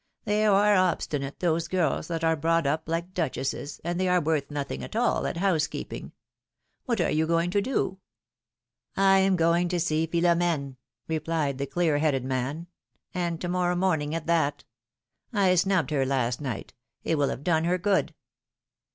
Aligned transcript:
They 0.25 0.47
are 0.47 0.73
obstinate, 0.75 1.41
those 1.41 1.67
girls, 1.67 2.07
that 2.07 2.23
are 2.23 2.35
brought 2.35 2.65
up 2.65 2.89
like 2.89 3.13
duchesses, 3.13 3.79
and 3.83 3.99
they 3.99 4.07
are 4.07 4.19
worth 4.19 4.49
nothing 4.49 4.83
at 4.83 4.95
all 4.95 5.27
at 5.27 5.37
housekeeping. 5.37 6.11
What 6.85 6.99
are 6.99 7.11
you 7.11 7.27
going 7.27 7.51
to 7.51 7.61
do?^^ 7.61 7.97
I 8.99 9.19
am 9.19 9.35
going 9.35 9.67
to 9.69 9.79
see 9.79 10.07
Philom^ne,^^ 10.07 10.75
replied 11.07 11.59
the 11.59 11.67
clear 11.67 11.99
headed 11.99 12.25
man, 12.25 12.65
t'and 13.13 13.39
to 13.41 13.47
morrow 13.47 13.75
morning 13.75 14.15
at 14.15 14.25
that. 14.25 14.63
I 15.33 15.53
snubbed 15.53 15.91
her 15.91 16.03
last 16.03 16.41
night; 16.41 16.73
it 17.03 17.13
will 17.19 17.29
have 17.29 17.43
done 17.43 17.65
her 17.65 17.77
good. 17.77 18.15